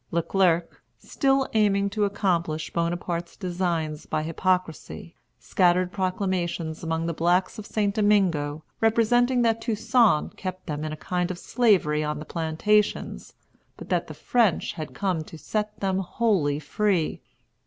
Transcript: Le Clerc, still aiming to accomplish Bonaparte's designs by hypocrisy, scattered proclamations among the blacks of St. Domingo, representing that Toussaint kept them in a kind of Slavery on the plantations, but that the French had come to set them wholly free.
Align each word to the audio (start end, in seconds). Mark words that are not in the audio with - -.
Le 0.09 0.23
Clerc, 0.23 0.81
still 0.97 1.47
aiming 1.53 1.87
to 1.87 2.05
accomplish 2.05 2.73
Bonaparte's 2.73 3.37
designs 3.37 4.07
by 4.07 4.23
hypocrisy, 4.23 5.13
scattered 5.37 5.91
proclamations 5.91 6.81
among 6.83 7.05
the 7.05 7.13
blacks 7.13 7.59
of 7.59 7.67
St. 7.67 7.93
Domingo, 7.93 8.63
representing 8.79 9.43
that 9.43 9.61
Toussaint 9.61 10.35
kept 10.35 10.65
them 10.65 10.83
in 10.83 10.91
a 10.91 10.97
kind 10.97 11.29
of 11.29 11.37
Slavery 11.37 12.03
on 12.03 12.17
the 12.17 12.25
plantations, 12.25 13.33
but 13.77 13.89
that 13.89 14.07
the 14.07 14.15
French 14.15 14.73
had 14.73 14.95
come 14.95 15.23
to 15.23 15.37
set 15.37 15.79
them 15.81 15.99
wholly 15.99 16.57
free. 16.57 17.21